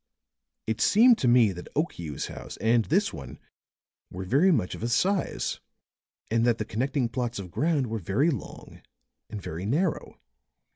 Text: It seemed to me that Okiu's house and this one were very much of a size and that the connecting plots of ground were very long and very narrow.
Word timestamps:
It 0.65 0.81
seemed 0.81 1.19
to 1.19 1.27
me 1.27 1.51
that 1.51 1.71
Okiu's 1.75 2.25
house 2.25 2.57
and 2.57 2.85
this 2.85 3.13
one 3.13 3.37
were 4.09 4.25
very 4.25 4.51
much 4.51 4.73
of 4.73 4.81
a 4.81 4.87
size 4.87 5.59
and 6.31 6.43
that 6.43 6.57
the 6.57 6.65
connecting 6.65 7.07
plots 7.07 7.37
of 7.37 7.51
ground 7.51 7.85
were 7.85 7.99
very 7.99 8.31
long 8.31 8.81
and 9.29 9.39
very 9.39 9.67
narrow. 9.67 10.19